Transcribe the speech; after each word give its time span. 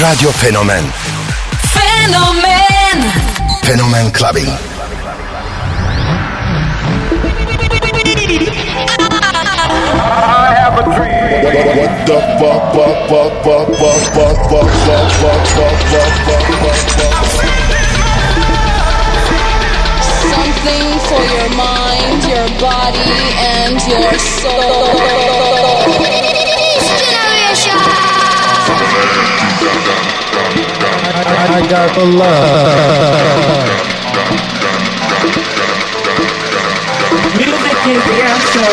Radio 0.00 0.30
Fenomen 0.30 0.90
Fenomen 1.74 2.98
Fenomen 3.62 4.10
Clubbing. 4.12 4.48
What 11.76 11.92
the 12.06 12.18
fuck, 12.40 12.72
fuck, 12.72 13.10
fuck, 13.10 13.44
fuck, 13.44 13.68
fuck, 13.76 13.98
fuck, 14.16 14.48
fuck, 14.48 14.70
fuck, 14.70 15.10
fuck, 15.20 15.44
fuck, 15.50 15.76
fuck, 15.90 16.12
fuck, 16.24 16.44
fuck, 16.60 16.78
fuck. 16.96 17.26
Something 20.32 20.86
for 21.08 21.22
your 21.36 21.50
mind, 21.60 22.20
your 22.24 22.48
body, 22.58 23.12
and 23.36 23.76
your 23.86 24.16
soul. 24.16 25.69
I 31.26 31.60
got 31.68 31.94
the 31.94 32.04
love. 32.06 33.10
Music 37.36 37.86
is 37.86 38.02
the 38.08 38.22
answer. 38.22 38.68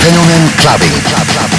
Fenomen 0.00 0.44
Clubbing. 0.60 0.96
Club, 1.08 1.26
club. 1.28 1.49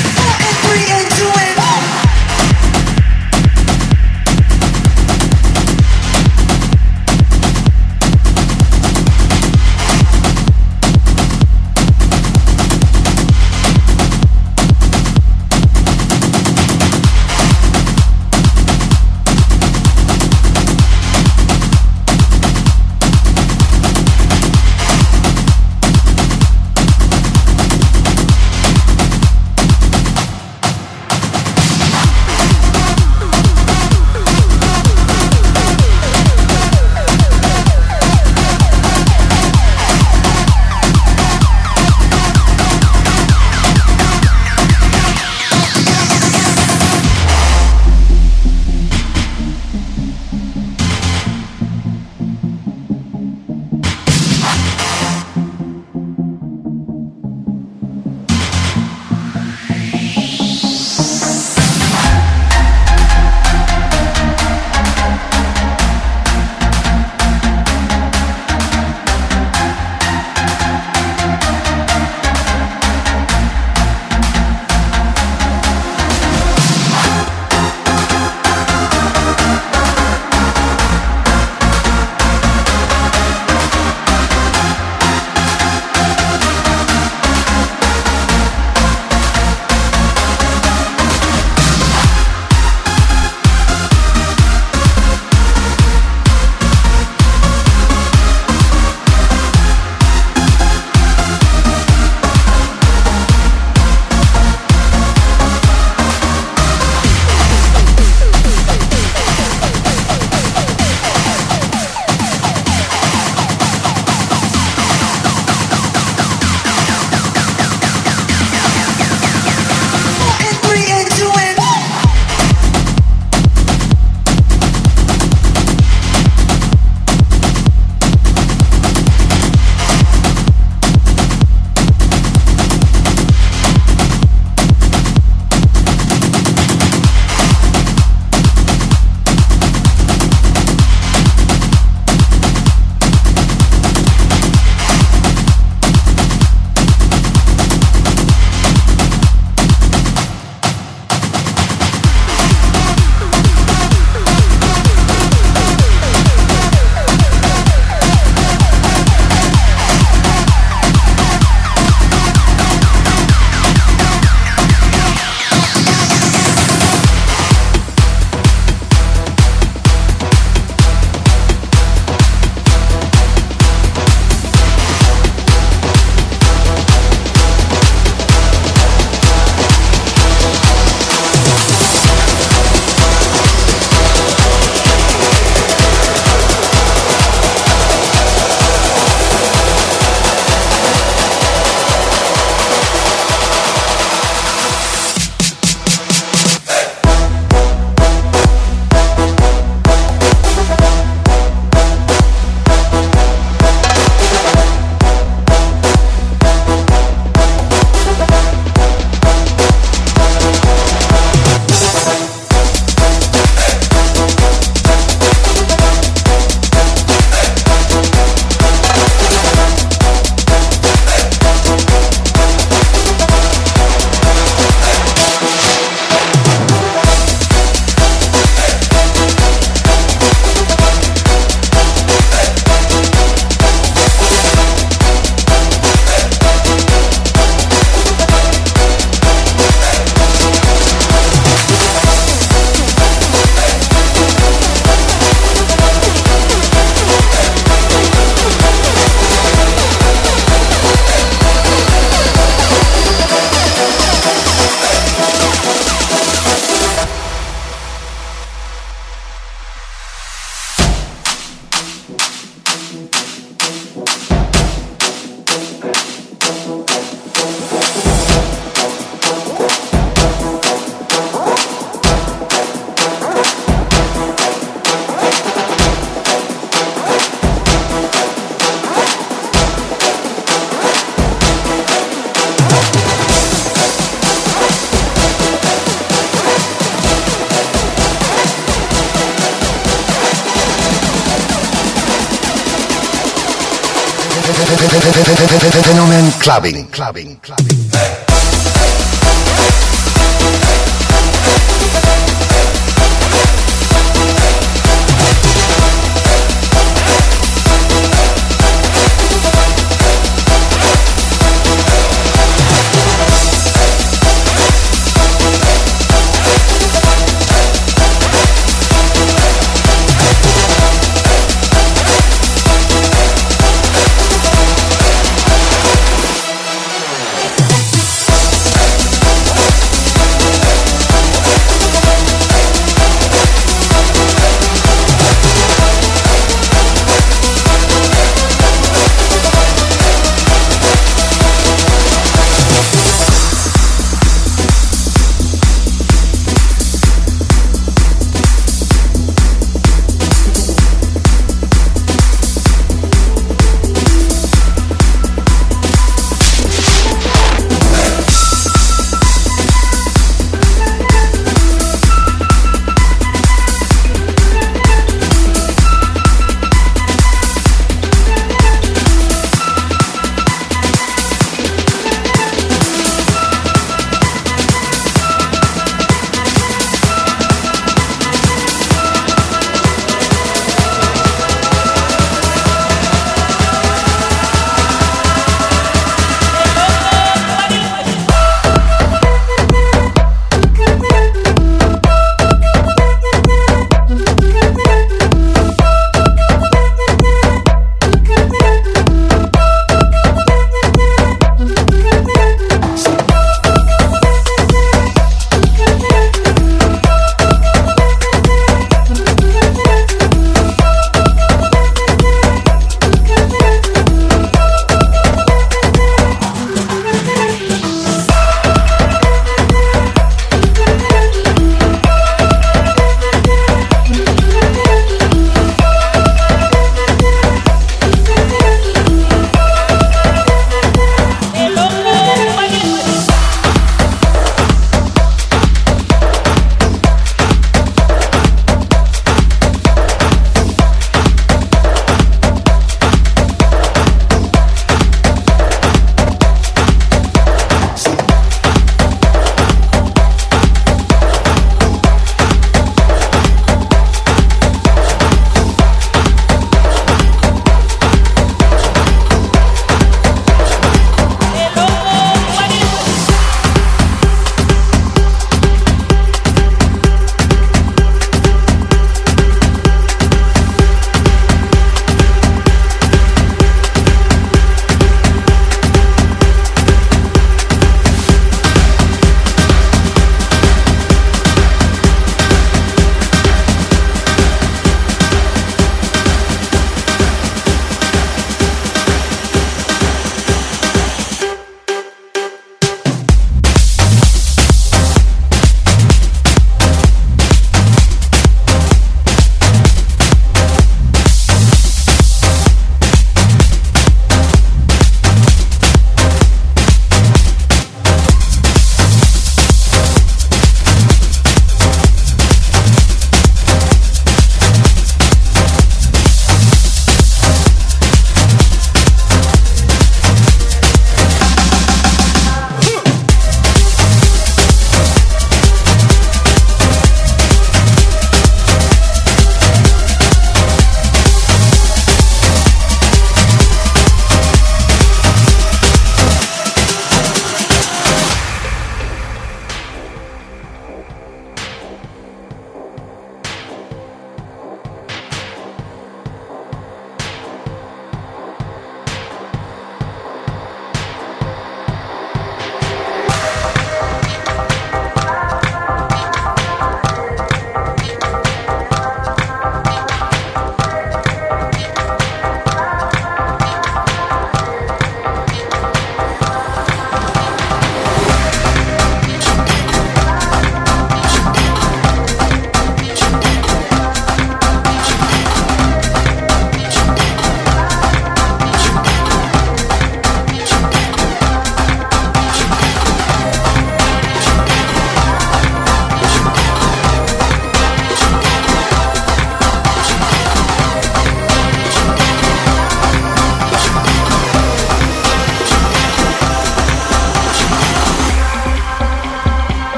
Fenomen 296.22 296.40
Clubbing. 296.40 296.88
Clubbing. 296.92 297.40
Clubbing. 297.42 298.11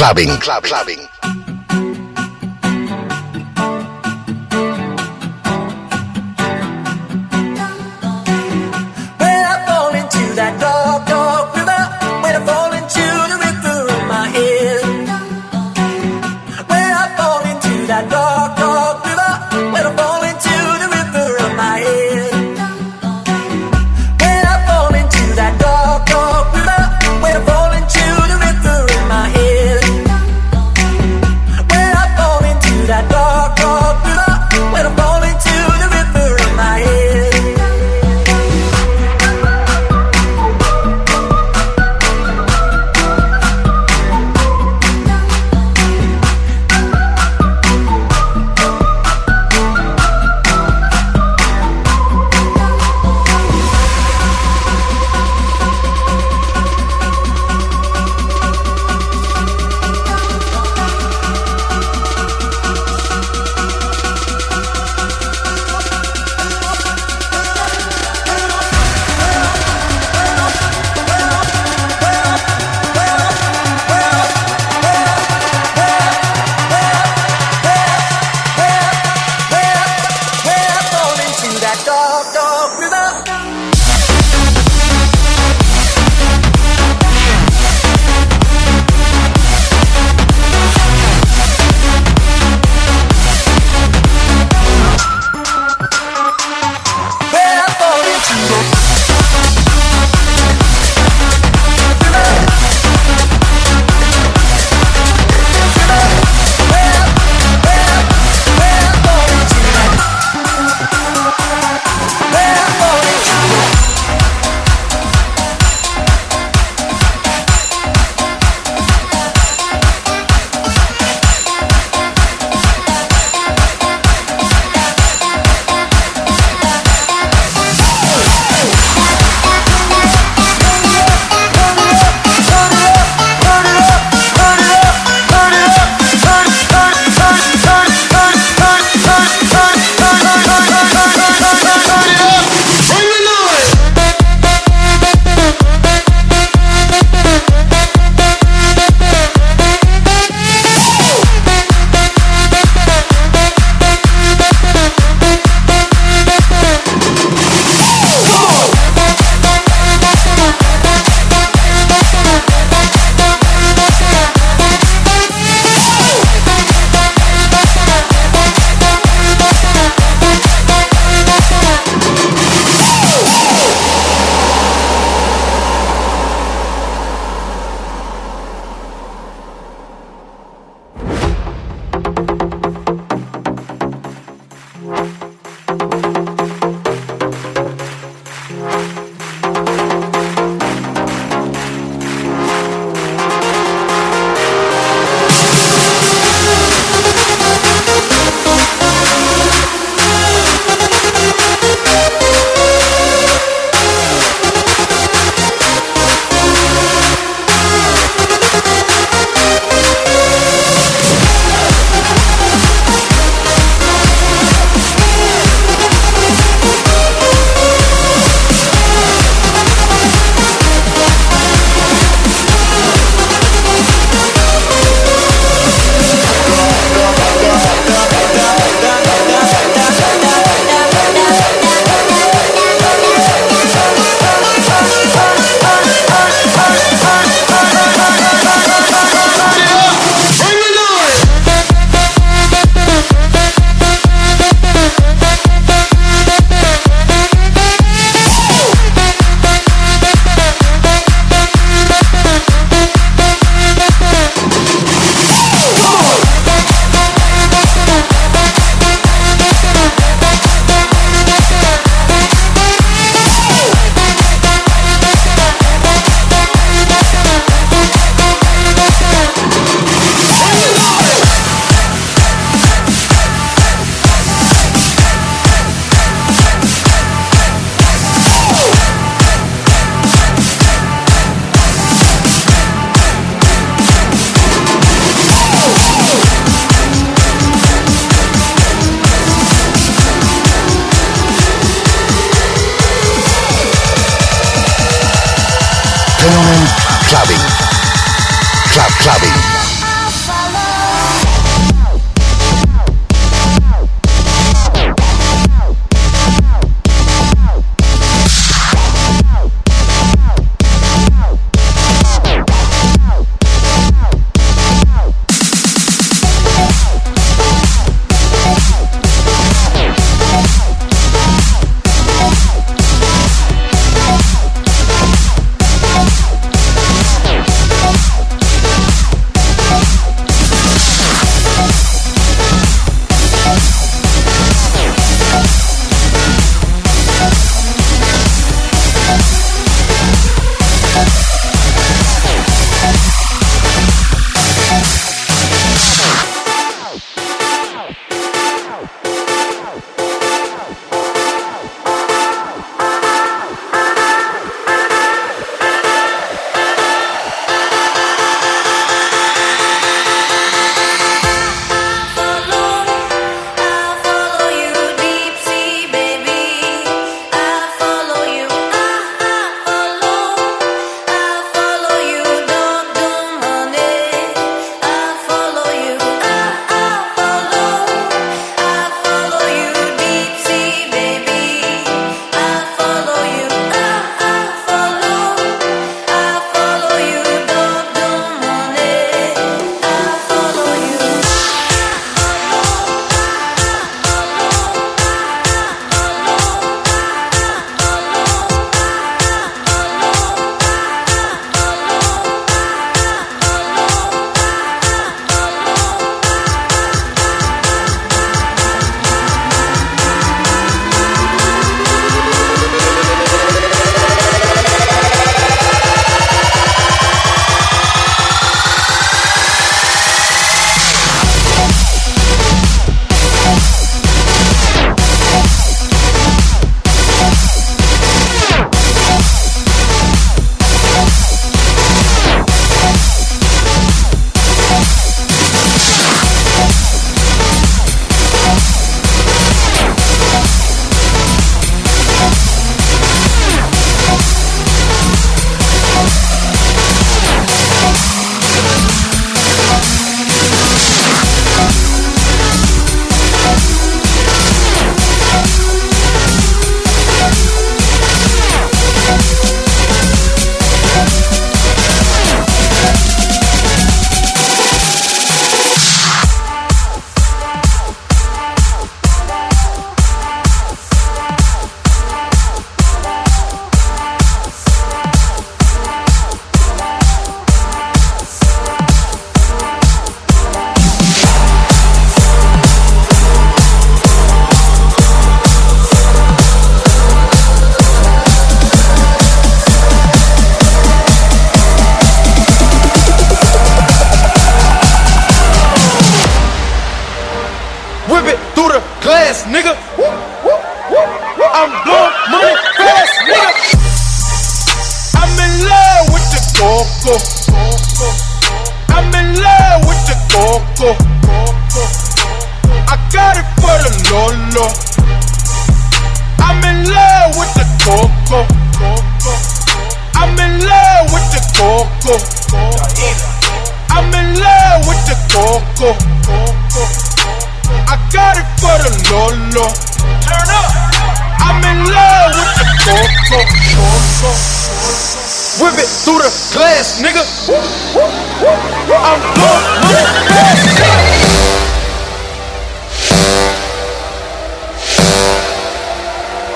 Clubbing. 0.00 0.30
Club, 0.40 0.64
clubbing. 0.64 0.99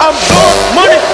I'm 0.06 0.12
blowing 0.12 0.74
money 0.74 1.13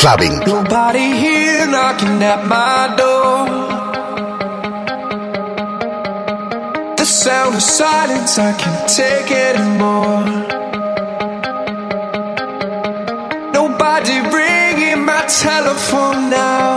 clubbing. 0.00 0.38
Nobody 0.46 1.12
here 1.22 1.66
knocking 1.66 2.22
at 2.22 2.46
my 2.46 2.94
door. 2.96 3.36
The 6.96 7.04
sound 7.04 7.54
of 7.54 7.62
silence, 7.62 8.38
I 8.38 8.52
can't 8.60 8.88
take 8.88 9.30
it 9.30 9.56
anymore. 9.56 10.24
Nobody 13.52 14.16
ringing 14.38 15.04
my 15.04 15.22
telephone 15.26 16.30
now. 16.30 16.70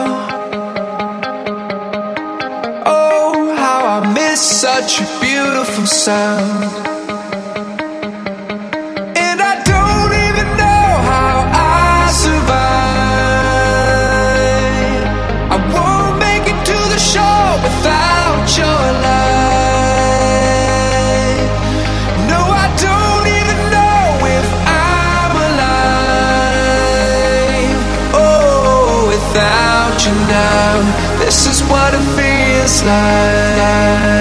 Oh, 2.85 3.55
how 3.55 3.79
I 3.97 4.13
miss 4.13 4.41
such 4.41 4.99
a 4.99 5.07
beautiful 5.21 5.85
sound. 5.85 6.82
this 32.63 32.81
life 32.85 34.12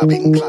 Clubbing. 0.00 0.39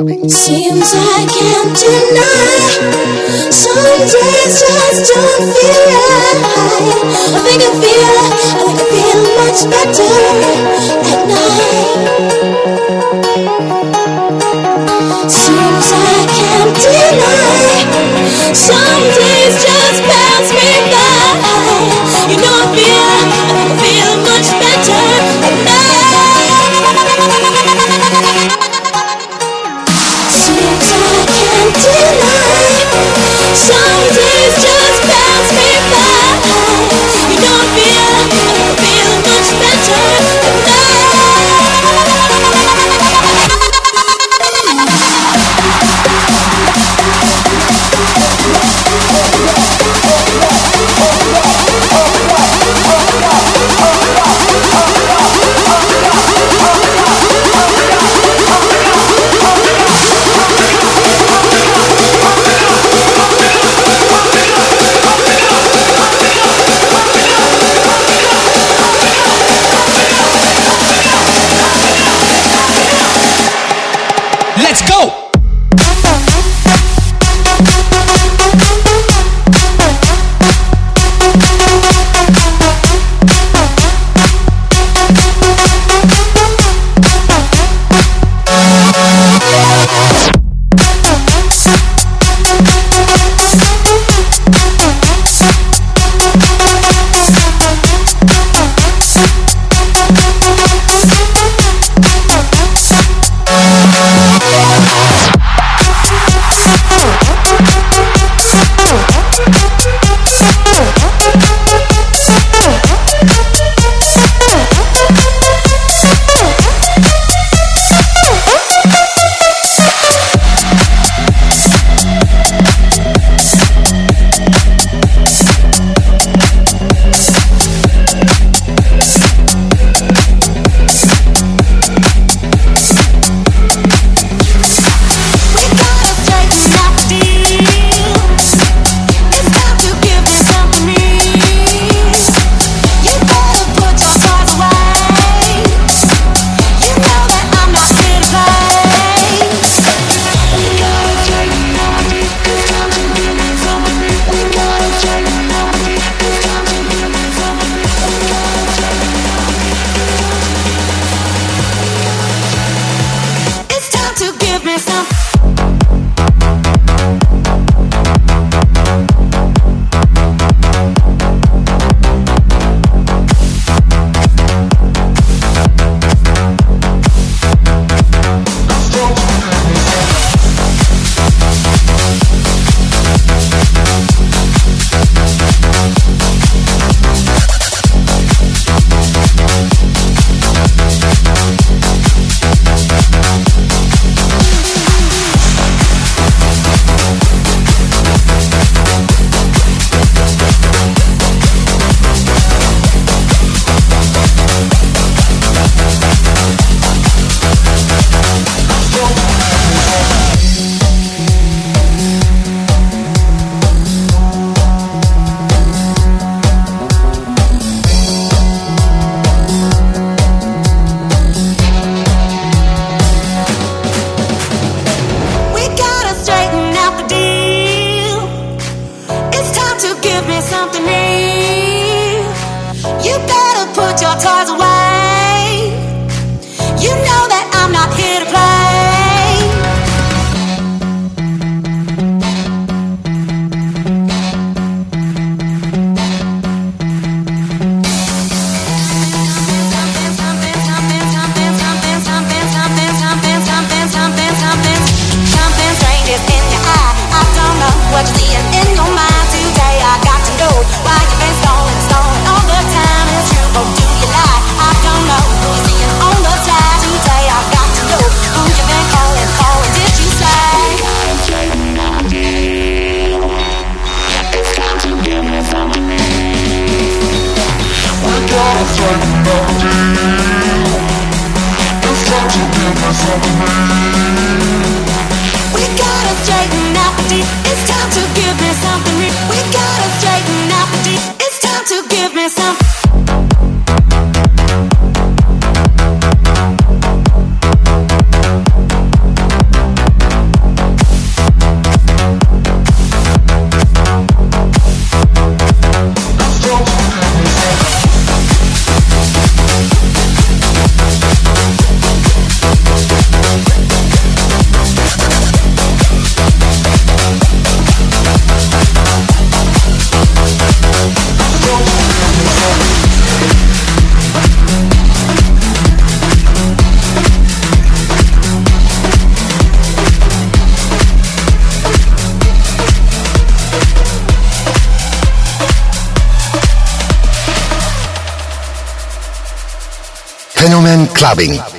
Fenomen 341.11 341.50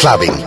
Clubbing. 0.00 0.39